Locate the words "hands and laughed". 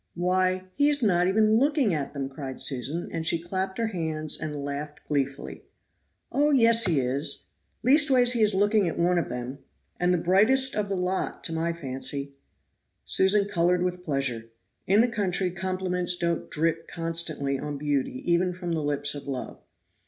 3.89-4.99